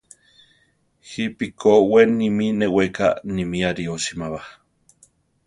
Jipe 1.09 1.45
ko 1.59 1.71
we 1.91 2.01
nimí 2.17 2.47
neweká 2.59 3.07
nimí 3.35 3.59
ariósima 3.71 4.27
ba. 4.33 4.41